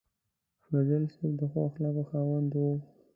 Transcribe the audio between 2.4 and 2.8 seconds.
و.